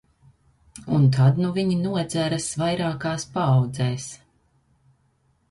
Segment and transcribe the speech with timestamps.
[0.99, 4.09] Un tad nu viņi nodzeras vairākās paaudzēs.